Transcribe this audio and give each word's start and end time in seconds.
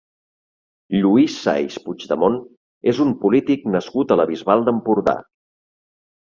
Lluís 1.01 1.35
Sais 1.41 1.75
Puigdemont 1.83 2.39
és 2.93 3.03
un 3.05 3.11
polític 3.25 3.69
nascut 3.75 4.15
a 4.15 4.19
la 4.21 4.27
Bisbal 4.33 4.65
d'Empordà. 4.71 5.17